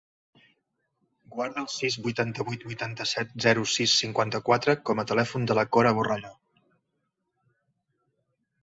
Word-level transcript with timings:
Guarda 1.35 1.61
el 1.63 1.67
sis, 1.73 1.97
vuitanta-vuit, 2.07 2.65
vuitanta-set, 2.71 3.35
zero, 3.45 3.67
sis, 3.75 3.95
cinquanta-quatre 4.05 4.77
com 4.91 5.03
a 5.05 5.09
telèfon 5.13 5.49
de 5.53 5.61
la 5.61 5.69
Cora 5.77 5.95
Borrallo. 6.01 6.35